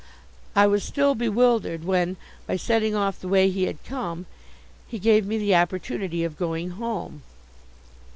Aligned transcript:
I 0.55 0.65
was 0.65 0.83
still 0.83 1.13
bewildered 1.13 1.83
when, 1.83 2.17
by 2.47 2.55
setting 2.55 2.95
off 2.95 3.19
the 3.19 3.27
way 3.27 3.51
he 3.51 3.65
had 3.65 3.83
come, 3.85 4.25
he 4.87 4.97
gave 4.97 5.27
me 5.27 5.37
the 5.37 5.53
opportunity 5.55 6.23
of 6.23 6.39
going 6.39 6.71
home. 6.71 7.21